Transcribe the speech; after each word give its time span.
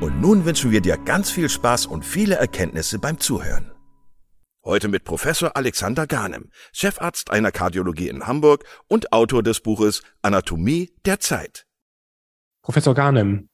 und 0.00 0.18
nun 0.20 0.46
wünschen 0.46 0.70
wir 0.70 0.80
dir 0.80 0.96
ganz 0.96 1.30
viel 1.30 1.48
Spaß 1.48 1.86
und 1.86 2.04
viele 2.04 2.36
Erkenntnisse 2.36 2.98
beim 2.98 3.20
Zuhören. 3.20 3.70
Heute 4.64 4.88
mit 4.88 5.04
Professor 5.04 5.56
Alexander 5.56 6.06
Garnem, 6.06 6.50
Chefarzt 6.72 7.30
einer 7.30 7.52
Kardiologie 7.52 8.08
in 8.08 8.26
Hamburg 8.26 8.64
und 8.88 9.12
Autor 9.12 9.42
des 9.42 9.60
Buches 9.60 10.02
Anatomie 10.22 10.90
der 11.04 11.20
Zeit. 11.20 11.66
Professor 12.62 12.94
Garnem, 12.94 13.48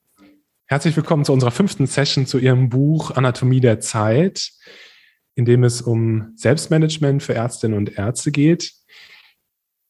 herzlich 0.67 0.97
willkommen 0.97 1.24
zu 1.24 1.33
unserer 1.33 1.50
fünften 1.50 1.86
Session 1.86 2.27
zu 2.27 2.39
Ihrem 2.39 2.69
Buch 2.69 3.12
Anatomie 3.12 3.61
der 3.61 3.80
Zeit, 3.80 4.52
in 5.34 5.44
dem 5.44 5.64
es 5.64 5.83
um 5.83 6.33
Selbstmanagement 6.36 7.22
für 7.22 7.34
Ärztinnen 7.34 7.77
und 7.77 7.98
Ärzte 7.98 8.30
geht. 8.30 8.72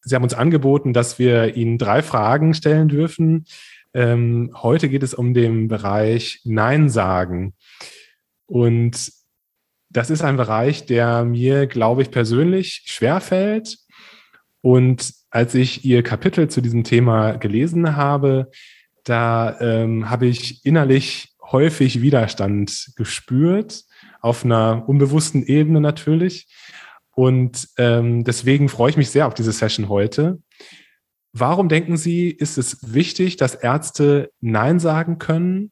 Sie 0.00 0.14
haben 0.14 0.22
uns 0.22 0.34
angeboten, 0.34 0.92
dass 0.92 1.18
wir 1.18 1.56
Ihnen 1.56 1.78
drei 1.78 2.02
Fragen 2.02 2.54
stellen 2.54 2.88
dürfen, 2.88 3.44
ähm, 3.96 4.50
heute 4.62 4.90
geht 4.90 5.02
es 5.02 5.14
um 5.14 5.32
den 5.32 5.68
Bereich 5.68 6.42
Nein 6.44 6.90
sagen. 6.90 7.54
Und 8.44 9.10
das 9.88 10.10
ist 10.10 10.22
ein 10.22 10.36
Bereich, 10.36 10.84
der 10.84 11.24
mir, 11.24 11.66
glaube 11.66 12.02
ich, 12.02 12.10
persönlich 12.10 12.82
schwerfällt. 12.84 13.78
Und 14.60 15.14
als 15.30 15.54
ich 15.54 15.86
Ihr 15.86 16.02
Kapitel 16.02 16.48
zu 16.48 16.60
diesem 16.60 16.84
Thema 16.84 17.38
gelesen 17.38 17.96
habe, 17.96 18.50
da 19.02 19.58
ähm, 19.60 20.10
habe 20.10 20.26
ich 20.26 20.66
innerlich 20.66 21.34
häufig 21.40 22.02
Widerstand 22.02 22.92
gespürt, 22.96 23.84
auf 24.20 24.44
einer 24.44 24.86
unbewussten 24.86 25.42
Ebene 25.42 25.80
natürlich. 25.80 26.48
Und 27.12 27.68
ähm, 27.78 28.24
deswegen 28.24 28.68
freue 28.68 28.90
ich 28.90 28.98
mich 28.98 29.10
sehr 29.10 29.26
auf 29.26 29.32
diese 29.32 29.52
Session 29.52 29.88
heute, 29.88 30.38
Warum 31.38 31.68
denken 31.68 31.98
Sie, 31.98 32.30
ist 32.30 32.56
es 32.56 32.94
wichtig, 32.94 33.36
dass 33.36 33.54
Ärzte 33.54 34.30
Nein 34.40 34.78
sagen 34.78 35.18
können? 35.18 35.70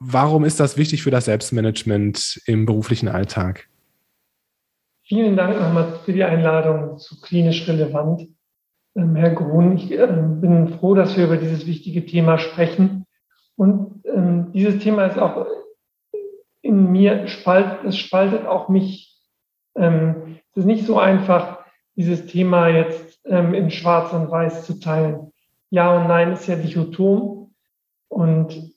Warum 0.00 0.44
ist 0.44 0.58
das 0.58 0.76
wichtig 0.76 1.04
für 1.04 1.12
das 1.12 1.26
Selbstmanagement 1.26 2.42
im 2.46 2.66
beruflichen 2.66 3.06
Alltag? 3.06 3.68
Vielen 5.04 5.36
Dank 5.36 5.56
nochmal 5.60 6.00
für 6.04 6.12
die 6.12 6.24
Einladung 6.24 6.98
zu 6.98 7.20
klinisch 7.20 7.68
relevant. 7.68 8.28
Ähm, 8.96 9.14
Herr 9.14 9.30
Grun, 9.30 9.76
ich 9.76 9.92
ähm, 9.92 10.40
bin 10.40 10.76
froh, 10.80 10.96
dass 10.96 11.16
wir 11.16 11.26
über 11.26 11.36
dieses 11.36 11.64
wichtige 11.64 12.04
Thema 12.04 12.38
sprechen. 12.38 13.06
Und 13.54 14.02
ähm, 14.06 14.50
dieses 14.52 14.82
Thema 14.82 15.06
ist 15.06 15.16
auch 15.16 15.46
in 16.60 16.90
mir, 16.90 17.28
spaltet, 17.28 17.84
es 17.84 17.96
spaltet 17.96 18.46
auch 18.46 18.68
mich. 18.68 19.16
es 19.74 20.56
ist 20.56 20.64
nicht 20.64 20.86
so 20.86 20.98
einfach, 20.98 21.60
dieses 21.94 22.26
Thema 22.26 22.68
jetzt 22.68 23.11
ähm, 23.24 23.54
in 23.54 23.70
Schwarz 23.70 24.12
und 24.12 24.30
Weiß 24.30 24.64
zu 24.64 24.80
teilen. 24.80 25.32
Ja 25.70 25.96
und 25.96 26.08
Nein 26.08 26.32
ist 26.32 26.46
ja 26.46 26.56
dichotom. 26.56 27.54
Und 28.08 28.72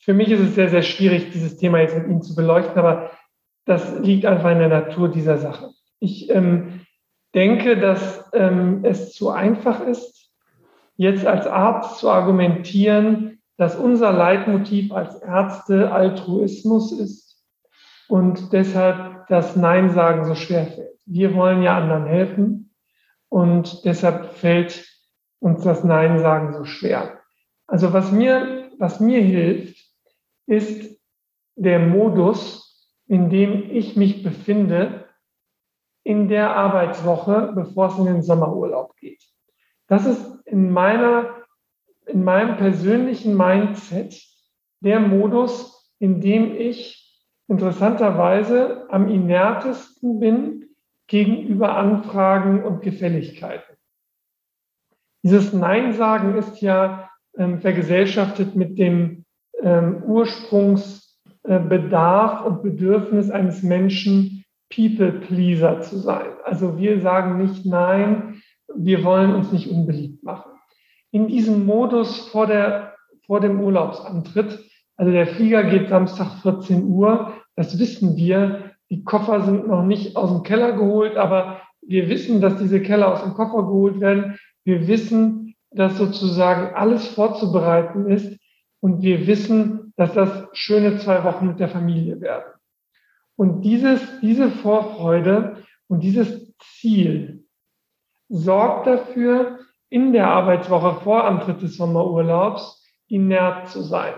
für 0.00 0.14
mich 0.14 0.30
ist 0.30 0.40
es 0.40 0.54
sehr, 0.54 0.68
sehr 0.68 0.82
schwierig, 0.82 1.30
dieses 1.30 1.56
Thema 1.56 1.80
jetzt 1.80 1.96
mit 1.96 2.06
Ihnen 2.06 2.22
zu 2.22 2.34
beleuchten, 2.34 2.78
aber 2.78 3.10
das 3.64 3.98
liegt 4.00 4.26
einfach 4.26 4.50
in 4.50 4.58
der 4.58 4.68
Natur 4.68 5.08
dieser 5.08 5.38
Sache. 5.38 5.70
Ich 5.98 6.30
ähm, 6.30 6.80
denke, 7.34 7.78
dass 7.78 8.28
ähm, 8.32 8.80
es 8.84 9.12
zu 9.12 9.30
einfach 9.30 9.80
ist, 9.86 10.30
jetzt 10.96 11.26
als 11.26 11.46
Arzt 11.46 11.98
zu 11.98 12.10
argumentieren, 12.10 13.40
dass 13.56 13.76
unser 13.76 14.12
Leitmotiv 14.12 14.92
als 14.92 15.16
Ärzte 15.22 15.92
Altruismus 15.92 16.92
ist 16.92 17.42
und 18.08 18.52
deshalb 18.52 19.26
das 19.28 19.54
Nein 19.56 19.90
sagen 19.90 20.24
so 20.24 20.34
schwer 20.34 20.66
fällt. 20.66 20.98
Wir 21.06 21.34
wollen 21.34 21.62
ja 21.62 21.76
anderen 21.76 22.06
helfen 22.06 22.69
und 23.30 23.84
deshalb 23.84 24.34
fällt 24.34 24.86
uns 25.38 25.62
das 25.64 25.84
Nein 25.84 26.18
sagen 26.18 26.52
so 26.52 26.64
schwer. 26.64 27.20
Also 27.66 27.94
was 27.94 28.12
mir, 28.12 28.70
was 28.78 29.00
mir 29.00 29.22
hilft, 29.22 29.78
ist 30.46 31.00
der 31.54 31.78
Modus, 31.78 32.92
in 33.06 33.30
dem 33.30 33.70
ich 33.70 33.96
mich 33.96 34.22
befinde 34.22 35.08
in 36.02 36.28
der 36.28 36.56
Arbeitswoche, 36.56 37.52
bevor 37.54 37.88
es 37.88 37.98
in 37.98 38.06
den 38.06 38.22
Sommerurlaub 38.22 38.96
geht. 38.96 39.22
Das 39.86 40.06
ist 40.06 40.24
in 40.46 40.70
meiner, 40.70 41.44
in 42.06 42.24
meinem 42.24 42.56
persönlichen 42.56 43.36
Mindset 43.36 44.20
der 44.80 44.98
Modus, 44.98 45.92
in 45.98 46.20
dem 46.20 46.54
ich 46.56 47.22
interessanterweise 47.46 48.86
am 48.90 49.08
inertesten 49.08 50.18
bin 50.18 50.69
gegenüber 51.10 51.76
Anfragen 51.76 52.64
und 52.64 52.80
Gefälligkeiten. 52.82 53.76
Dieses 55.24 55.52
Nein 55.52 55.92
sagen 55.92 56.36
ist 56.36 56.62
ja 56.62 57.10
ähm, 57.36 57.60
vergesellschaftet 57.60 58.54
mit 58.54 58.78
dem 58.78 59.24
ähm, 59.60 60.04
Ursprungsbedarf 60.04 62.46
und 62.46 62.62
Bedürfnis 62.62 63.28
eines 63.30 63.64
Menschen, 63.64 64.44
People-Pleaser 64.72 65.80
zu 65.80 65.98
sein. 65.98 66.28
Also 66.44 66.78
wir 66.78 67.00
sagen 67.00 67.42
nicht 67.42 67.66
Nein, 67.66 68.40
wir 68.72 69.02
wollen 69.02 69.34
uns 69.34 69.50
nicht 69.50 69.68
unbeliebt 69.68 70.22
machen. 70.22 70.52
In 71.10 71.26
diesem 71.26 71.66
Modus 71.66 72.28
vor, 72.28 72.46
der, 72.46 72.94
vor 73.26 73.40
dem 73.40 73.60
Urlaubsantritt, 73.60 74.64
also 74.96 75.10
der 75.10 75.26
Flieger 75.26 75.64
geht 75.64 75.88
Samstag 75.88 76.40
14 76.42 76.84
Uhr, 76.84 77.32
das 77.56 77.80
wissen 77.80 78.16
wir, 78.16 78.69
die 78.90 79.04
Koffer 79.04 79.42
sind 79.42 79.68
noch 79.68 79.84
nicht 79.84 80.16
aus 80.16 80.30
dem 80.30 80.42
Keller 80.42 80.72
geholt, 80.72 81.16
aber 81.16 81.62
wir 81.80 82.08
wissen, 82.08 82.40
dass 82.40 82.56
diese 82.56 82.82
Keller 82.82 83.12
aus 83.12 83.22
dem 83.22 83.34
Koffer 83.34 83.62
geholt 83.62 84.00
werden. 84.00 84.38
Wir 84.64 84.86
wissen, 84.88 85.54
dass 85.70 85.96
sozusagen 85.96 86.74
alles 86.74 87.06
vorzubereiten 87.08 88.10
ist. 88.10 88.38
Und 88.80 89.02
wir 89.02 89.26
wissen, 89.26 89.92
dass 89.96 90.14
das 90.14 90.48
schöne 90.52 90.98
zwei 90.98 91.22
Wochen 91.24 91.46
mit 91.46 91.60
der 91.60 91.68
Familie 91.68 92.20
werden. 92.20 92.52
Und 93.36 93.62
dieses, 93.62 94.00
diese 94.20 94.50
Vorfreude 94.50 95.62
und 95.88 96.00
dieses 96.00 96.54
Ziel 96.58 97.44
sorgt 98.28 98.86
dafür, 98.86 99.60
in 99.88 100.12
der 100.12 100.28
Arbeitswoche 100.28 101.00
vor 101.00 101.24
Antritt 101.24 101.62
des 101.62 101.76
Sommerurlaubs 101.76 102.86
inert 103.08 103.68
zu 103.68 103.82
sein. 103.82 104.14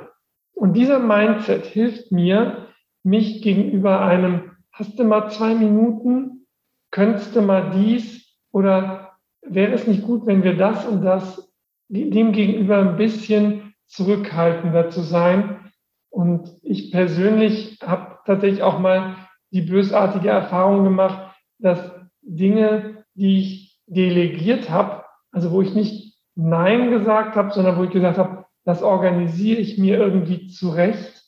Und 0.52 0.74
dieser 0.74 0.98
Mindset 0.98 1.64
hilft 1.64 2.12
mir, 2.12 2.68
mich 3.02 3.42
gegenüber 3.42 4.02
einem 4.02 4.51
hast 4.72 4.98
du 4.98 5.04
mal 5.04 5.30
zwei 5.30 5.54
Minuten, 5.54 6.46
könntest 6.90 7.36
du 7.36 7.42
mal 7.42 7.70
dies 7.70 8.36
oder 8.50 9.18
wäre 9.42 9.72
es 9.72 9.86
nicht 9.86 10.02
gut, 10.02 10.26
wenn 10.26 10.42
wir 10.42 10.56
das 10.56 10.86
und 10.86 11.02
das 11.02 11.52
dem 11.88 12.32
gegenüber 12.32 12.78
ein 12.78 12.96
bisschen 12.96 13.74
zurückhaltender 13.86 14.88
zu 14.88 15.02
sein. 15.02 15.70
Und 16.08 16.56
ich 16.62 16.90
persönlich 16.90 17.78
habe 17.82 18.18
tatsächlich 18.24 18.62
auch 18.62 18.78
mal 18.78 19.16
die 19.50 19.60
bösartige 19.62 20.30
Erfahrung 20.30 20.84
gemacht, 20.84 21.34
dass 21.58 21.92
Dinge, 22.22 23.04
die 23.14 23.38
ich 23.38 23.82
delegiert 23.86 24.70
habe, 24.70 25.04
also 25.30 25.50
wo 25.50 25.60
ich 25.60 25.74
nicht 25.74 26.18
Nein 26.34 26.90
gesagt 26.90 27.36
habe, 27.36 27.52
sondern 27.52 27.76
wo 27.76 27.84
ich 27.84 27.90
gesagt 27.90 28.16
habe, 28.16 28.46
das 28.64 28.82
organisiere 28.82 29.60
ich 29.60 29.76
mir 29.76 29.98
irgendwie 29.98 30.46
zurecht, 30.48 31.22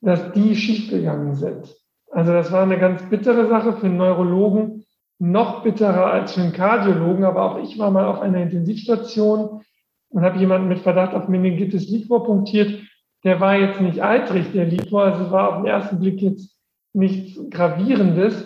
dass 0.00 0.32
die 0.32 0.56
schiefgegangen 0.56 1.34
sind. 1.34 1.74
Also 2.14 2.32
das 2.32 2.52
war 2.52 2.62
eine 2.62 2.78
ganz 2.78 3.02
bittere 3.10 3.48
Sache 3.48 3.72
für 3.72 3.86
einen 3.86 3.96
Neurologen, 3.96 4.84
noch 5.18 5.64
bitterer 5.64 6.12
als 6.12 6.34
für 6.34 6.42
einen 6.42 6.52
Kardiologen, 6.52 7.24
aber 7.24 7.42
auch 7.42 7.58
ich 7.58 7.76
war 7.76 7.90
mal 7.90 8.06
auf 8.06 8.20
einer 8.20 8.40
Intensivstation 8.40 9.62
und 10.10 10.22
habe 10.22 10.38
jemanden 10.38 10.68
mit 10.68 10.78
Verdacht 10.78 11.12
auf 11.12 11.26
Meningitis 11.26 11.88
liquor 11.88 12.24
punktiert. 12.24 12.80
Der 13.24 13.40
war 13.40 13.56
jetzt 13.56 13.80
nicht 13.80 14.00
eitrig, 14.00 14.52
der 14.52 14.66
Liquor, 14.66 15.02
also 15.02 15.32
war 15.32 15.48
auf 15.48 15.56
den 15.56 15.66
ersten 15.66 15.98
Blick 15.98 16.22
jetzt 16.22 16.56
nichts 16.92 17.36
Gravierendes, 17.50 18.44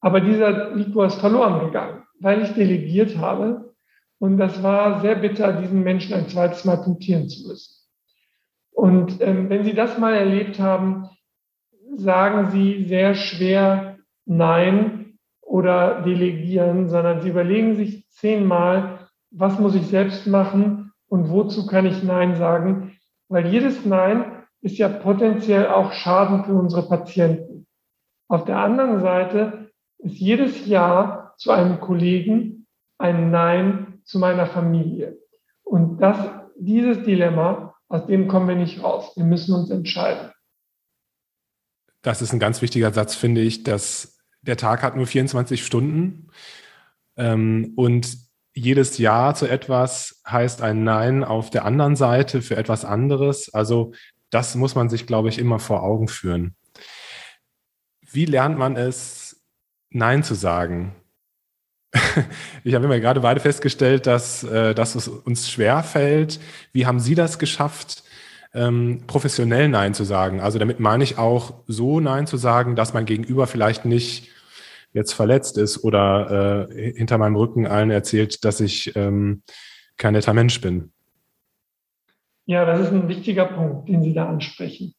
aber 0.00 0.20
dieser 0.20 0.76
Liquor 0.76 1.06
ist 1.06 1.20
verloren 1.20 1.66
gegangen, 1.66 2.04
weil 2.20 2.42
ich 2.42 2.52
delegiert 2.54 3.18
habe. 3.18 3.74
Und 4.20 4.36
das 4.36 4.62
war 4.62 5.00
sehr 5.00 5.16
bitter, 5.16 5.54
diesen 5.54 5.82
Menschen 5.82 6.14
ein 6.14 6.28
zweites 6.28 6.64
Mal 6.64 6.76
punktieren 6.76 7.28
zu 7.28 7.48
müssen. 7.48 7.74
Und 8.70 9.20
ähm, 9.20 9.50
wenn 9.50 9.64
Sie 9.64 9.74
das 9.74 9.98
mal 9.98 10.14
erlebt 10.14 10.60
haben, 10.60 11.08
sagen 11.96 12.50
Sie 12.50 12.84
sehr 12.84 13.14
schwer 13.14 13.98
Nein 14.26 15.18
oder 15.40 16.02
delegieren, 16.02 16.88
sondern 16.88 17.20
Sie 17.20 17.30
überlegen 17.30 17.74
sich 17.74 18.08
zehnmal, 18.10 19.08
was 19.30 19.58
muss 19.58 19.74
ich 19.74 19.86
selbst 19.86 20.26
machen 20.26 20.92
und 21.08 21.30
wozu 21.30 21.66
kann 21.66 21.86
ich 21.86 22.02
Nein 22.02 22.36
sagen, 22.36 22.96
weil 23.28 23.46
jedes 23.46 23.84
Nein 23.84 24.44
ist 24.60 24.78
ja 24.78 24.88
potenziell 24.88 25.68
auch 25.68 25.92
Schaden 25.92 26.44
für 26.44 26.54
unsere 26.54 26.88
Patienten. 26.88 27.66
Auf 28.28 28.44
der 28.44 28.58
anderen 28.58 29.00
Seite 29.00 29.70
ist 29.98 30.18
jedes 30.18 30.66
Ja 30.66 31.32
zu 31.36 31.50
einem 31.50 31.80
Kollegen 31.80 32.66
ein 32.98 33.30
Nein 33.30 34.00
zu 34.04 34.18
meiner 34.18 34.46
Familie. 34.46 35.18
Und 35.64 35.98
das, 35.98 36.18
dieses 36.56 37.02
Dilemma, 37.04 37.74
aus 37.88 38.06
dem 38.06 38.28
kommen 38.28 38.48
wir 38.48 38.56
nicht 38.56 38.82
raus. 38.82 39.12
Wir 39.16 39.24
müssen 39.24 39.54
uns 39.54 39.70
entscheiden. 39.70 40.30
Das 42.02 42.22
ist 42.22 42.32
ein 42.32 42.38
ganz 42.38 42.62
wichtiger 42.62 42.92
Satz, 42.92 43.14
finde 43.14 43.40
ich, 43.40 43.62
dass 43.62 44.18
der 44.42 44.56
Tag 44.56 44.82
hat 44.82 44.96
nur 44.96 45.06
24 45.06 45.64
Stunden 45.64 46.28
ähm, 47.16 47.72
und 47.76 48.16
jedes 48.54 48.98
Ja 48.98 49.34
zu 49.34 49.46
etwas 49.46 50.22
heißt 50.26 50.62
ein 50.62 50.82
Nein 50.82 51.24
auf 51.24 51.50
der 51.50 51.64
anderen 51.64 51.96
Seite 51.96 52.42
für 52.42 52.56
etwas 52.56 52.84
anderes. 52.84 53.52
Also 53.52 53.92
das 54.30 54.54
muss 54.54 54.74
man 54.74 54.88
sich, 54.88 55.06
glaube 55.06 55.28
ich, 55.28 55.38
immer 55.38 55.58
vor 55.58 55.82
Augen 55.82 56.08
führen. 56.08 56.54
Wie 58.00 58.24
lernt 58.24 58.58
man 58.58 58.76
es, 58.76 59.44
Nein 59.90 60.22
zu 60.22 60.34
sagen? 60.34 60.94
ich 62.64 62.74
habe 62.74 62.84
immer 62.84 63.00
gerade 63.00 63.20
beide 63.20 63.40
festgestellt, 63.40 64.06
dass, 64.06 64.44
äh, 64.44 64.74
dass 64.74 64.94
es 64.94 65.08
uns 65.08 65.50
schwer 65.50 65.82
fällt. 65.82 66.40
Wie 66.72 66.86
haben 66.86 67.00
Sie 67.00 67.14
das 67.14 67.38
geschafft, 67.38 68.04
ähm, 68.54 69.02
professionell 69.06 69.68
Nein 69.68 69.94
zu 69.94 70.04
sagen? 70.04 70.40
Also 70.40 70.58
damit 70.58 70.80
meine 70.80 71.04
ich 71.04 71.18
auch 71.18 71.54
so 71.66 72.00
Nein 72.00 72.26
zu 72.26 72.36
sagen, 72.36 72.76
dass 72.76 72.94
mein 72.94 73.06
Gegenüber 73.06 73.46
vielleicht 73.46 73.84
nicht 73.84 74.28
jetzt 74.92 75.12
verletzt 75.12 75.56
ist 75.56 75.84
oder 75.84 76.68
äh, 76.68 76.92
hinter 76.92 77.18
meinem 77.18 77.36
Rücken 77.36 77.66
allen 77.66 77.90
erzählt, 77.90 78.44
dass 78.44 78.60
ich 78.60 78.94
ähm, 78.96 79.42
kein 79.96 80.14
netter 80.14 80.34
Mensch 80.34 80.60
bin. 80.60 80.92
Ja, 82.46 82.64
das 82.64 82.80
ist 82.80 82.92
ein 82.92 83.08
wichtiger 83.08 83.44
Punkt, 83.44 83.88
den 83.88 84.02
Sie 84.02 84.12
da 84.12 84.28
ansprechen. 84.28 84.94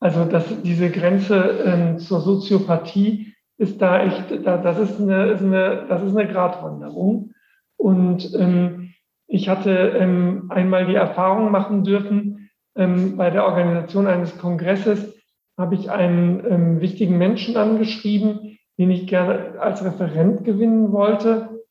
Also 0.00 0.24
dass 0.24 0.44
diese 0.62 0.90
Grenze 0.90 1.62
ähm, 1.64 1.98
zur 1.98 2.20
Soziopathie 2.20 3.34
ist 3.56 3.80
da 3.82 4.04
echt, 4.04 4.30
da, 4.44 4.56
das, 4.56 4.78
ist 4.78 5.00
eine, 5.00 5.26
ist 5.26 5.42
eine, 5.42 5.86
das 5.88 6.02
ist 6.02 6.16
eine 6.16 6.28
Gratwanderung. 6.28 7.32
Und 7.76 8.34
ähm, 8.34 8.94
ich 9.26 9.48
hatte 9.48 9.70
ähm, 9.70 10.46
einmal 10.48 10.86
die 10.86 10.94
Erfahrung 10.94 11.50
machen 11.50 11.84
dürfen, 11.84 12.37
ähm, 12.78 13.16
bei 13.16 13.28
der 13.30 13.44
Organisation 13.44 14.06
eines 14.06 14.38
Kongresses 14.38 15.14
habe 15.58 15.74
ich 15.74 15.90
einen 15.90 16.44
ähm, 16.48 16.80
wichtigen 16.80 17.18
Menschen 17.18 17.56
angeschrieben, 17.56 18.58
den 18.78 18.90
ich 18.90 19.08
gerne 19.08 19.60
als 19.60 19.84
Referent 19.84 20.44
gewinnen 20.44 20.92
wollte. 20.92 21.64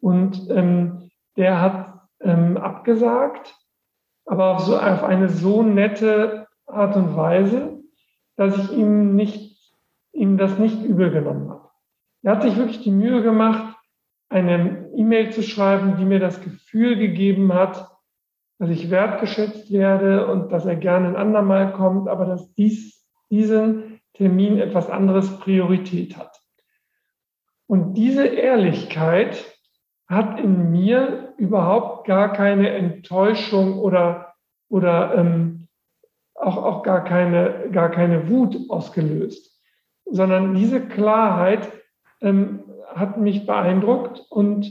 Und 0.00 0.48
ähm, 0.50 1.10
der 1.36 1.60
hat 1.60 2.00
ähm, 2.20 2.58
abgesagt, 2.58 3.56
aber 4.26 4.56
auf, 4.56 4.60
so, 4.60 4.76
auf 4.76 5.02
eine 5.02 5.30
so 5.30 5.62
nette 5.62 6.46
Art 6.66 6.94
und 6.96 7.16
Weise, 7.16 7.80
dass 8.36 8.56
ich 8.58 8.72
ihm 8.76 9.16
nicht, 9.16 9.58
ihm 10.12 10.36
das 10.36 10.58
nicht 10.58 10.84
übel 10.84 11.10
genommen 11.10 11.50
habe. 11.50 11.70
Er 12.22 12.32
hat 12.32 12.42
sich 12.42 12.56
wirklich 12.56 12.82
die 12.82 12.92
Mühe 12.92 13.22
gemacht, 13.22 13.76
eine 14.28 14.90
E-Mail 14.94 15.32
zu 15.32 15.42
schreiben, 15.42 15.96
die 15.96 16.04
mir 16.04 16.20
das 16.20 16.42
Gefühl 16.42 16.96
gegeben 16.96 17.54
hat, 17.54 17.90
dass 18.60 18.68
ich 18.68 18.90
wertgeschätzt 18.90 19.72
werde 19.72 20.26
und 20.26 20.52
dass 20.52 20.66
er 20.66 20.76
gerne 20.76 21.08
ein 21.08 21.16
andermal 21.16 21.72
kommt, 21.72 22.08
aber 22.08 22.26
dass 22.26 22.52
dies, 22.52 23.02
diesen 23.30 24.00
Termin 24.12 24.58
etwas 24.58 24.90
anderes 24.90 25.40
Priorität 25.40 26.18
hat. 26.18 26.38
Und 27.66 27.94
diese 27.94 28.26
Ehrlichkeit 28.26 29.46
hat 30.06 30.38
in 30.38 30.70
mir 30.70 31.32
überhaupt 31.38 32.06
gar 32.06 32.34
keine 32.34 32.68
Enttäuschung 32.68 33.78
oder, 33.78 34.34
oder 34.68 35.14
ähm, 35.14 35.68
auch, 36.34 36.58
auch 36.58 36.82
gar, 36.82 37.02
keine, 37.02 37.70
gar 37.72 37.90
keine 37.90 38.28
Wut 38.28 38.58
ausgelöst, 38.68 39.58
sondern 40.04 40.54
diese 40.54 40.86
Klarheit 40.86 41.66
ähm, 42.20 42.64
hat 42.94 43.16
mich 43.16 43.46
beeindruckt 43.46 44.20
und 44.28 44.70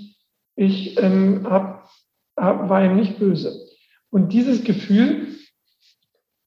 ich 0.55 1.01
ähm, 1.01 1.47
hab, 1.49 1.89
hab, 2.37 2.69
war 2.69 2.85
ihm 2.85 2.95
nicht 2.95 3.17
böse. 3.17 3.68
Und 4.11 4.33
dieses 4.33 4.63
Gefühl 4.63 5.27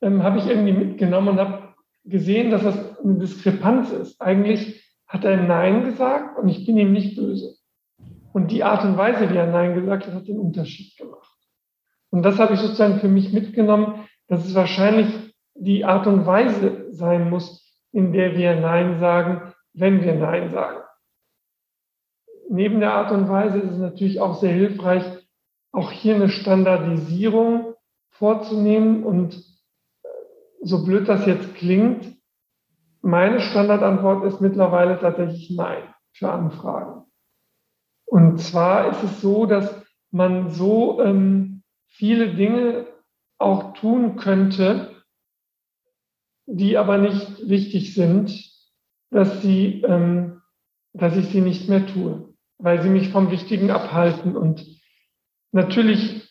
ähm, 0.01 0.23
habe 0.23 0.39
ich 0.39 0.47
irgendwie 0.47 0.73
mitgenommen 0.73 1.29
und 1.29 1.39
habe 1.39 1.75
gesehen, 2.05 2.51
dass 2.51 2.63
das 2.63 2.99
eine 2.99 3.19
Diskrepanz 3.19 3.91
ist. 3.93 4.21
Eigentlich 4.21 4.83
hat 5.07 5.25
er 5.25 5.37
Nein 5.37 5.85
gesagt 5.85 6.39
und 6.39 6.49
ich 6.49 6.67
bin 6.67 6.77
ihm 6.77 6.93
nicht 6.93 7.17
böse. 7.17 7.55
Und 8.33 8.51
die 8.51 8.65
Art 8.65 8.85
und 8.85 8.97
Weise, 8.97 9.31
wie 9.31 9.37
er 9.37 9.47
Nein 9.47 9.75
gesagt 9.75 10.07
hat, 10.07 10.15
hat 10.15 10.27
den 10.27 10.39
Unterschied 10.39 10.97
gemacht. 10.97 11.37
Und 12.11 12.23
das 12.23 12.39
habe 12.39 12.55
ich 12.55 12.61
sozusagen 12.61 12.99
für 12.99 13.09
mich 13.09 13.33
mitgenommen, 13.33 14.07
dass 14.27 14.47
es 14.47 14.55
wahrscheinlich 14.55 15.09
die 15.55 15.85
Art 15.85 16.07
und 16.07 16.27
Weise 16.27 16.87
sein 16.91 17.31
muss, 17.31 17.79
in 17.93 18.13
der 18.13 18.37
wir 18.37 18.59
Nein 18.59 18.99
sagen, 18.99 19.53
wenn 19.75 20.03
wir 20.03 20.15
Nein 20.15 20.51
sagen. 20.51 20.81
Neben 22.49 22.81
der 22.81 22.95
Art 22.95 23.13
und 23.13 23.29
Weise 23.29 23.59
ist 23.59 23.73
es 23.73 23.79
natürlich 23.79 24.21
auch 24.21 24.41
sehr 24.41 24.53
hilfreich, 24.53 25.05
auch 25.73 25.91
hier 25.91 26.15
eine 26.15 26.29
Standardisierung 26.29 27.75
vorzunehmen. 28.11 29.03
Und 29.05 29.35
äh, 30.03 30.09
so 30.63 30.85
blöd 30.85 31.09
das 31.09 31.27
jetzt 31.27 31.55
klingt, 31.55 32.17
meine 33.01 33.41
Standardantwort 33.41 34.25
ist 34.25 34.41
mittlerweile 34.41 34.99
tatsächlich 35.01 35.51
Nein 35.51 35.83
für 36.13 36.31
Anfragen. 36.31 37.05
Und 38.05 38.39
zwar 38.39 38.91
ist 38.91 39.03
es 39.03 39.21
so, 39.21 39.47
dass 39.47 39.75
man 40.13 40.51
so 40.51 41.03
ähm, 41.03 41.63
viele 41.89 42.35
Dinge 42.35 42.87
auch 43.39 43.75
tun 43.75 44.17
könnte, 44.17 45.03
die 46.47 46.77
aber 46.77 46.99
nicht 46.99 47.49
wichtig 47.49 47.95
sind, 47.95 48.53
dass 49.11 49.43
sie, 49.43 49.83
ähm, 49.83 50.43
dass 50.93 51.17
ich 51.17 51.27
sie 51.29 51.41
nicht 51.41 51.69
mehr 51.69 51.87
tue, 51.87 52.35
weil 52.59 52.83
sie 52.83 52.91
mich 52.91 53.09
vom 53.09 53.31
Wichtigen 53.31 53.71
abhalten. 53.71 54.37
Und 54.37 54.67
natürlich 55.53 56.29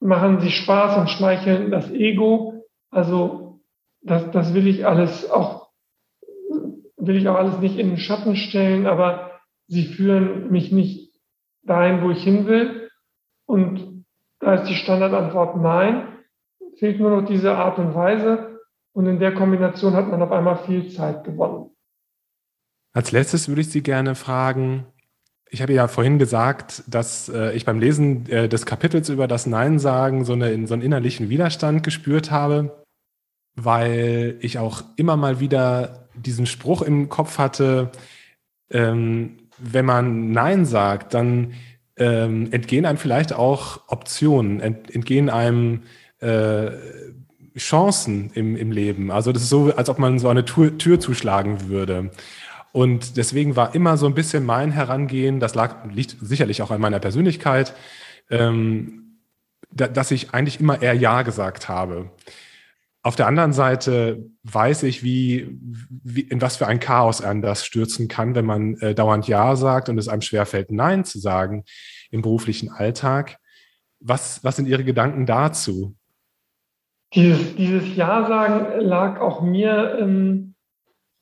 machen 0.00 0.40
sie 0.40 0.50
Spaß 0.50 0.98
und 0.98 1.10
schmeicheln 1.10 1.70
das 1.70 1.90
Ego. 1.90 2.64
Also 2.90 3.60
das, 4.02 4.30
das 4.30 4.54
will 4.54 4.66
ich 4.66 4.86
alles 4.86 5.28
auch 5.30 5.66
will 7.06 7.16
ich 7.16 7.28
auch 7.28 7.36
alles 7.36 7.58
nicht 7.58 7.78
in 7.78 7.88
den 7.88 7.98
Schatten 7.98 8.36
stellen, 8.36 8.86
aber 8.86 9.40
sie 9.68 9.84
führen 9.84 10.50
mich 10.50 10.72
nicht 10.72 11.14
dahin, 11.62 12.02
wo 12.02 12.10
ich 12.10 12.22
hin 12.22 12.46
will. 12.46 12.90
Und 13.46 14.04
da 14.40 14.54
ist 14.54 14.68
die 14.68 14.74
Standardantwort 14.74 15.56
nein. 15.56 16.18
Fehlt 16.78 17.00
nur 17.00 17.10
noch 17.10 17.26
diese 17.26 17.54
Art 17.54 17.78
und 17.78 17.94
Weise. 17.94 18.60
Und 18.92 19.06
in 19.06 19.18
der 19.18 19.34
Kombination 19.34 19.94
hat 19.94 20.08
man 20.08 20.22
auf 20.22 20.32
einmal 20.32 20.58
viel 20.64 20.90
Zeit 20.90 21.24
gewonnen. 21.24 21.70
Als 22.92 23.12
letztes 23.12 23.48
würde 23.48 23.60
ich 23.60 23.70
Sie 23.70 23.82
gerne 23.82 24.14
fragen, 24.14 24.86
ich 25.50 25.62
habe 25.62 25.72
ja 25.72 25.88
vorhin 25.88 26.18
gesagt, 26.18 26.82
dass 26.86 27.28
äh, 27.28 27.54
ich 27.54 27.64
beim 27.64 27.78
Lesen 27.78 28.28
äh, 28.28 28.48
des 28.48 28.66
Kapitels 28.66 29.08
über 29.08 29.28
das 29.28 29.46
Nein 29.46 29.78
sagen 29.78 30.24
so, 30.24 30.32
eine, 30.32 30.66
so 30.66 30.74
einen 30.74 30.82
innerlichen 30.82 31.28
Widerstand 31.28 31.82
gespürt 31.82 32.30
habe, 32.30 32.84
weil 33.54 34.36
ich 34.40 34.58
auch 34.58 34.82
immer 34.96 35.16
mal 35.16 35.40
wieder 35.40 36.08
diesen 36.14 36.46
Spruch 36.46 36.82
im 36.82 37.08
Kopf 37.08 37.38
hatte, 37.38 37.90
ähm, 38.70 39.36
wenn 39.58 39.84
man 39.84 40.32
Nein 40.32 40.66
sagt, 40.66 41.14
dann 41.14 41.54
ähm, 41.96 42.52
entgehen 42.52 42.84
einem 42.84 42.98
vielleicht 42.98 43.32
auch 43.32 43.80
Optionen, 43.88 44.60
ent, 44.60 44.94
entgehen 44.94 45.30
einem 45.30 45.82
äh, 46.20 46.70
Chancen 47.56 48.30
im, 48.34 48.56
im 48.56 48.70
Leben. 48.70 49.10
Also 49.10 49.32
das 49.32 49.42
ist 49.42 49.48
so, 49.48 49.72
als 49.74 49.88
ob 49.88 49.98
man 49.98 50.18
so 50.18 50.28
eine 50.28 50.44
Tür, 50.44 50.76
Tür 50.76 51.00
zuschlagen 51.00 51.68
würde. 51.68 52.10
Und 52.76 53.16
deswegen 53.16 53.56
war 53.56 53.74
immer 53.74 53.96
so 53.96 54.04
ein 54.04 54.12
bisschen 54.12 54.44
mein 54.44 54.70
Herangehen, 54.70 55.40
das 55.40 55.54
lag, 55.54 55.86
liegt 55.90 56.14
sicherlich 56.20 56.60
auch 56.60 56.70
an 56.70 56.78
meiner 56.78 56.98
Persönlichkeit, 56.98 57.72
ähm, 58.28 59.22
da, 59.70 59.88
dass 59.88 60.10
ich 60.10 60.34
eigentlich 60.34 60.60
immer 60.60 60.82
eher 60.82 60.92
Ja 60.92 61.22
gesagt 61.22 61.70
habe. 61.70 62.10
Auf 63.02 63.16
der 63.16 63.28
anderen 63.28 63.54
Seite 63.54 64.26
weiß 64.42 64.82
ich, 64.82 65.02
wie, 65.02 65.58
wie 65.88 66.20
in 66.20 66.42
was 66.42 66.58
für 66.58 66.66
ein 66.66 66.78
Chaos 66.78 67.22
einen 67.22 67.40
das 67.40 67.64
stürzen 67.64 68.08
kann, 68.08 68.34
wenn 68.34 68.44
man 68.44 68.74
äh, 68.80 68.94
dauernd 68.94 69.26
Ja 69.26 69.56
sagt 69.56 69.88
und 69.88 69.96
es 69.96 70.08
einem 70.08 70.20
schwerfällt, 70.20 70.70
Nein 70.70 71.06
zu 71.06 71.18
sagen 71.18 71.64
im 72.10 72.20
beruflichen 72.20 72.68
Alltag. 72.68 73.38
Was, 74.00 74.44
was 74.44 74.56
sind 74.56 74.68
Ihre 74.68 74.84
Gedanken 74.84 75.24
dazu? 75.24 75.96
Dieses, 77.14 77.56
dieses 77.56 77.96
Ja 77.96 78.28
sagen 78.28 78.80
lag 78.80 79.18
auch 79.18 79.40
mir 79.40 79.96
ähm, 79.98 80.55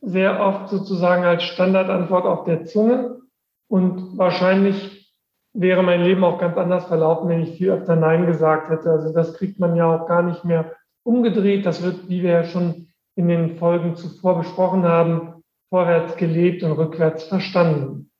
sehr 0.04 0.40
oft 0.40 0.68
sozusagen 0.68 1.24
als 1.24 1.42
Standardantwort 1.44 2.26
auf 2.26 2.44
der 2.44 2.64
Zunge 2.64 3.20
und 3.68 4.18
wahrscheinlich 4.18 5.12
wäre 5.54 5.82
mein 5.82 6.02
Leben 6.02 6.24
auch 6.24 6.38
ganz 6.38 6.56
anders 6.56 6.86
verlaufen, 6.86 7.28
wenn 7.28 7.42
ich 7.42 7.56
viel 7.56 7.70
öfter 7.70 7.96
Nein 7.96 8.26
gesagt 8.26 8.70
hätte. 8.70 8.90
Also 8.90 9.12
das 9.12 9.34
kriegt 9.34 9.58
man 9.60 9.76
ja 9.76 9.94
auch 9.94 10.06
gar 10.06 10.22
nicht 10.22 10.44
mehr 10.44 10.74
umgedreht. 11.04 11.64
Das 11.64 11.82
wird, 11.82 12.08
wie 12.08 12.22
wir 12.22 12.30
ja 12.30 12.44
schon 12.44 12.88
in 13.16 13.28
den 13.28 13.56
Folgen 13.56 13.94
zuvor 13.94 14.38
besprochen 14.38 14.84
haben, 14.84 15.42
vorwärts 15.70 16.16
gelebt 16.16 16.62
und 16.64 16.72
rückwärts 16.72 17.24
verstanden. 17.24 18.10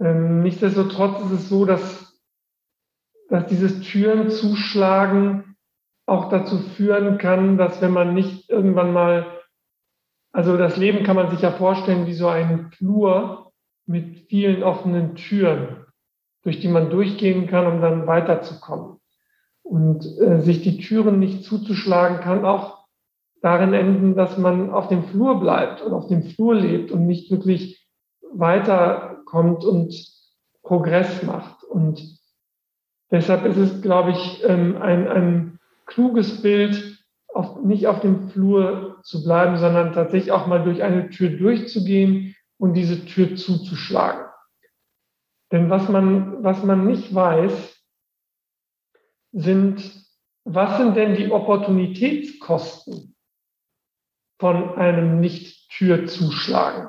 Ähm, 0.00 0.42
nichtsdestotrotz 0.42 1.22
ist 1.24 1.32
es 1.32 1.48
so, 1.48 1.64
dass, 1.64 2.20
dass 3.28 3.46
dieses 3.46 3.80
Türen 3.80 4.30
zuschlagen 4.30 5.56
auch 6.06 6.28
dazu 6.28 6.58
führen 6.58 7.18
kann, 7.18 7.58
dass 7.58 7.80
wenn 7.80 7.92
man 7.92 8.14
nicht 8.14 8.48
irgendwann 8.48 8.92
mal, 8.92 9.35
also 10.36 10.58
das 10.58 10.76
Leben 10.76 11.02
kann 11.02 11.16
man 11.16 11.30
sich 11.30 11.40
ja 11.40 11.50
vorstellen 11.50 12.06
wie 12.06 12.12
so 12.12 12.28
ein 12.28 12.70
Flur 12.72 13.52
mit 13.86 14.28
vielen 14.28 14.62
offenen 14.62 15.14
Türen, 15.14 15.86
durch 16.42 16.60
die 16.60 16.68
man 16.68 16.90
durchgehen 16.90 17.46
kann, 17.46 17.66
um 17.66 17.80
dann 17.80 18.06
weiterzukommen 18.06 18.98
und 19.62 20.04
äh, 20.20 20.42
sich 20.42 20.60
die 20.60 20.76
Türen 20.76 21.20
nicht 21.20 21.44
zuzuschlagen 21.44 22.20
kann, 22.20 22.44
auch 22.44 22.84
darin 23.40 23.72
enden, 23.72 24.14
dass 24.14 24.36
man 24.36 24.68
auf 24.68 24.88
dem 24.88 25.04
Flur 25.04 25.40
bleibt 25.40 25.80
und 25.80 25.94
auf 25.94 26.06
dem 26.08 26.24
Flur 26.24 26.54
lebt 26.54 26.92
und 26.92 27.06
nicht 27.06 27.30
wirklich 27.30 27.88
weiterkommt 28.30 29.64
und 29.64 29.94
Progress 30.62 31.22
macht. 31.22 31.64
Und 31.64 32.02
deshalb 33.10 33.46
ist 33.46 33.56
es, 33.56 33.80
glaube 33.80 34.10
ich, 34.10 34.44
ähm, 34.46 34.76
ein, 34.82 35.08
ein 35.08 35.58
kluges 35.86 36.42
Bild, 36.42 36.95
auf, 37.36 37.62
nicht 37.62 37.86
auf 37.86 38.00
dem 38.00 38.30
Flur 38.30 38.98
zu 39.02 39.22
bleiben, 39.22 39.58
sondern 39.58 39.92
tatsächlich 39.92 40.32
auch 40.32 40.46
mal 40.46 40.64
durch 40.64 40.82
eine 40.82 41.10
Tür 41.10 41.30
durchzugehen 41.30 42.34
und 42.58 42.74
diese 42.74 43.04
Tür 43.04 43.36
zuzuschlagen. 43.36 44.24
Denn 45.52 45.70
was 45.70 45.88
man, 45.88 46.42
was 46.42 46.64
man 46.64 46.86
nicht 46.86 47.14
weiß, 47.14 47.76
sind, 49.32 50.06
was 50.44 50.78
sind 50.78 50.96
denn 50.96 51.14
die 51.14 51.30
Opportunitätskosten 51.30 53.14
von 54.40 54.74
einem 54.76 55.20
Nicht-Tür-Zuschlagen? 55.20 56.88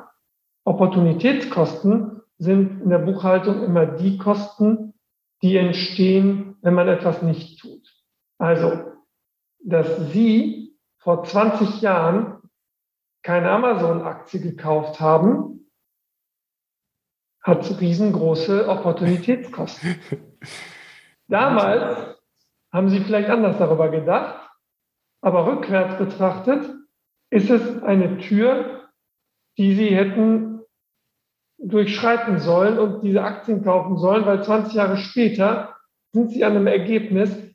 Opportunitätskosten 0.63 2.21
sind 2.37 2.81
in 2.81 2.89
der 2.89 2.99
Buchhaltung 2.99 3.63
immer 3.63 3.85
die 3.85 4.17
Kosten, 4.17 4.93
die 5.41 5.57
entstehen, 5.57 6.55
wenn 6.61 6.73
man 6.73 6.87
etwas 6.87 7.21
nicht 7.21 7.59
tut. 7.59 7.87
Also, 8.37 8.86
dass 9.67 10.11
Sie 10.11 10.77
vor 10.97 11.25
20 11.25 11.81
Jahren 11.81 12.41
keine 13.21 13.51
Amazon-Aktie 13.51 14.39
gekauft 14.39 15.01
haben, 15.01 15.69
hat 17.43 17.79
riesengroße 17.79 18.67
Opportunitätskosten. 18.69 19.99
Damals 21.27 22.17
haben 22.71 22.89
Sie 22.89 23.01
vielleicht 23.01 23.29
anders 23.29 23.57
darüber 23.57 23.89
gedacht, 23.89 24.49
aber 25.21 25.45
rückwärts 25.45 25.97
betrachtet 25.97 26.73
ist 27.29 27.49
es 27.49 27.83
eine 27.83 28.19
Tür, 28.19 28.89
die 29.57 29.75
Sie 29.75 29.93
hätten 29.93 30.61
durchschreiten 31.57 32.39
sollen 32.39 32.79
und 32.79 33.01
diese 33.01 33.21
Aktien 33.21 33.63
kaufen 33.63 33.97
sollen, 33.97 34.25
weil 34.25 34.43
20 34.43 34.75
Jahre 34.75 34.95
später 34.95 35.75
sind 36.13 36.31
Sie 36.31 36.45
an 36.45 36.55
einem 36.55 36.67
Ergebnis, 36.67 37.46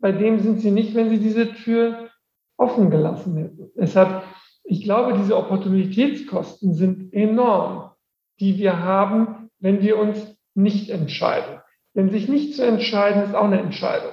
bei 0.00 0.12
dem 0.12 0.40
sind 0.40 0.60
Sie 0.60 0.70
nicht, 0.70 0.94
wenn 0.94 1.10
Sie 1.10 1.18
diese 1.18 1.52
Tür 1.52 2.08
offen 2.56 2.90
gelassen 2.90 3.36
hätten. 3.36 3.70
Deshalb, 3.76 4.22
ich 4.64 4.82
glaube, 4.82 5.18
diese 5.18 5.36
Opportunitätskosten 5.36 6.74
sind 6.74 7.12
enorm, 7.12 7.90
die 8.38 8.58
wir 8.58 8.80
haben, 8.80 9.50
wenn 9.58 9.82
wir 9.82 9.98
uns 9.98 10.36
nicht 10.54 10.90
entscheiden. 10.90 11.60
Denn 11.94 12.10
sich 12.10 12.28
nicht 12.28 12.54
zu 12.54 12.64
entscheiden, 12.64 13.22
ist 13.22 13.34
auch 13.34 13.44
eine 13.44 13.60
Entscheidung. 13.60 14.12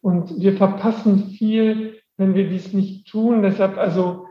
Und 0.00 0.40
wir 0.40 0.56
verpassen 0.56 1.30
viel, 1.30 2.00
wenn 2.16 2.34
wir 2.34 2.48
dies 2.48 2.72
nicht 2.72 3.08
tun. 3.08 3.42
Deshalb, 3.42 3.78
also 3.78 4.26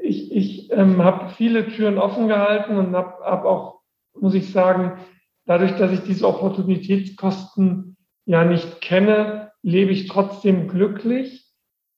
ich, 0.00 0.32
ich 0.32 0.72
ähm, 0.72 1.02
habe 1.02 1.30
viele 1.30 1.68
Türen 1.68 1.98
offen 1.98 2.28
gehalten 2.28 2.76
und 2.76 2.94
habe 2.94 3.24
hab 3.24 3.44
auch, 3.44 3.80
muss 4.18 4.34
ich 4.34 4.52
sagen, 4.52 4.98
dadurch, 5.46 5.76
dass 5.76 5.92
ich 5.92 6.02
diese 6.02 6.28
Opportunitätskosten 6.28 7.96
ja 8.26 8.44
nicht 8.44 8.80
kenne, 8.80 9.50
lebe 9.64 9.90
ich 9.90 10.06
trotzdem 10.08 10.68
glücklich. 10.68 11.50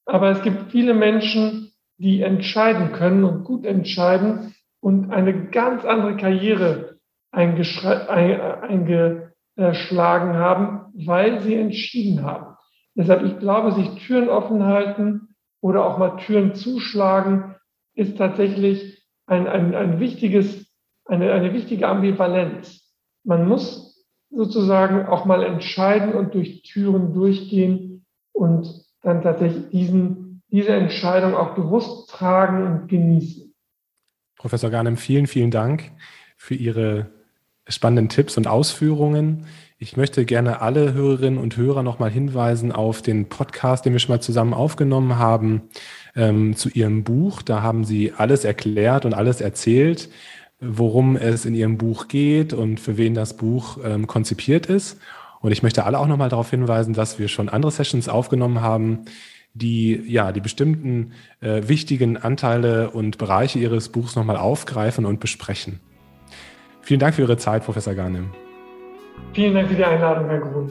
Aber 0.06 0.30
es 0.30 0.40
gibt 0.42 0.70
viele 0.70 0.94
Menschen, 0.94 1.72
die 1.98 2.22
entscheiden 2.22 2.92
können 2.92 3.24
und 3.24 3.44
gut 3.44 3.66
entscheiden 3.66 4.54
und 4.80 5.10
eine 5.10 5.48
ganz 5.48 5.84
andere 5.84 6.16
Karriere 6.16 6.98
eingeschlagen 7.32 8.94
haben, 10.34 10.92
weil 10.94 11.40
sie 11.40 11.56
entschieden 11.56 12.22
haben. 12.22 12.56
Deshalb, 12.94 13.24
ich 13.24 13.38
glaube, 13.40 13.72
sich 13.72 14.06
Türen 14.06 14.28
offen 14.28 14.64
halten 14.64 15.34
oder 15.60 15.84
auch 15.84 15.98
mal 15.98 16.16
Türen 16.18 16.54
zuschlagen, 16.54 17.56
ist 17.94 18.16
tatsächlich 18.16 19.04
ein, 19.26 19.48
ein, 19.48 19.74
ein 19.74 19.98
wichtiges, 19.98 20.72
eine, 21.04 21.32
eine 21.32 21.52
wichtige 21.52 21.88
Ambivalenz. 21.88 22.94
Man 23.24 23.48
muss 23.48 23.85
sozusagen 24.30 25.06
auch 25.06 25.24
mal 25.24 25.42
entscheiden 25.42 26.14
und 26.14 26.34
durch 26.34 26.62
Türen 26.62 27.12
durchgehen 27.14 28.04
und 28.32 28.84
dann 29.02 29.22
tatsächlich 29.22 29.68
diesen, 29.70 30.42
diese 30.48 30.70
Entscheidung 30.74 31.34
auch 31.34 31.54
bewusst 31.54 32.10
tragen 32.10 32.66
und 32.66 32.88
genießen. 32.88 33.54
Professor 34.36 34.70
Garnem, 34.70 34.96
vielen, 34.96 35.26
vielen 35.26 35.50
Dank 35.50 35.92
für 36.36 36.54
Ihre 36.54 37.10
spannenden 37.68 38.08
Tipps 38.08 38.36
und 38.36 38.46
Ausführungen. 38.46 39.46
Ich 39.78 39.96
möchte 39.96 40.24
gerne 40.24 40.60
alle 40.60 40.94
Hörerinnen 40.94 41.38
und 41.38 41.56
Hörer 41.56 41.82
nochmal 41.82 42.10
hinweisen 42.10 42.72
auf 42.72 43.02
den 43.02 43.28
Podcast, 43.28 43.84
den 43.84 43.92
wir 43.92 44.00
schon 44.00 44.14
mal 44.14 44.20
zusammen 44.20 44.54
aufgenommen 44.54 45.18
haben, 45.18 45.62
ähm, 46.14 46.56
zu 46.56 46.68
Ihrem 46.70 47.04
Buch. 47.04 47.42
Da 47.42 47.62
haben 47.62 47.84
Sie 47.84 48.12
alles 48.12 48.44
erklärt 48.44 49.04
und 49.04 49.14
alles 49.14 49.40
erzählt, 49.40 50.08
worum 50.60 51.16
es 51.16 51.44
in 51.44 51.54
Ihrem 51.54 51.78
Buch 51.78 52.08
geht 52.08 52.52
und 52.52 52.80
für 52.80 52.96
wen 52.96 53.14
das 53.14 53.36
Buch 53.36 53.78
ähm, 53.84 54.06
konzipiert 54.06 54.66
ist. 54.66 54.98
Und 55.40 55.52
ich 55.52 55.62
möchte 55.62 55.84
alle 55.84 55.98
auch 55.98 56.06
nochmal 56.06 56.28
darauf 56.28 56.50
hinweisen, 56.50 56.94
dass 56.94 57.18
wir 57.18 57.28
schon 57.28 57.48
andere 57.48 57.70
Sessions 57.70 58.08
aufgenommen 58.08 58.62
haben, 58.62 59.04
die 59.54 60.02
ja 60.06 60.32
die 60.32 60.40
bestimmten 60.40 61.12
äh, 61.40 61.62
wichtigen 61.66 62.16
Anteile 62.16 62.90
und 62.90 63.18
Bereiche 63.18 63.58
Ihres 63.58 63.88
Buchs 63.88 64.16
nochmal 64.16 64.36
aufgreifen 64.36 65.06
und 65.06 65.20
besprechen. 65.20 65.80
Vielen 66.82 67.00
Dank 67.00 67.14
für 67.14 67.22
Ihre 67.22 67.36
Zeit, 67.36 67.64
Professor 67.64 67.94
Garnim. 67.94 68.30
Vielen 69.32 69.54
Dank 69.54 69.68
für 69.68 69.74
die 69.74 69.84
Einladung, 69.84 70.28
Herr 70.28 70.40
Grun. 70.40 70.70